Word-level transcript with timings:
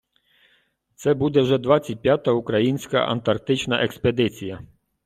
Це 0.95 1.13
буде 1.13 1.41
вже 1.41 1.57
двадцять 1.57 2.01
п'ята 2.01 2.31
українська 2.31 2.97
антарктична 2.97 3.83
експедиція. 3.83 4.61